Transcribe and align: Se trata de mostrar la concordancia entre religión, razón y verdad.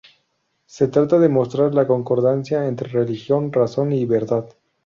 Se 0.65 0.87
trata 0.87 1.19
de 1.19 1.29
mostrar 1.29 1.75
la 1.75 1.85
concordancia 1.85 2.65
entre 2.67 2.87
religión, 2.89 3.53
razón 3.53 3.93
y 3.93 4.03
verdad. 4.05 4.49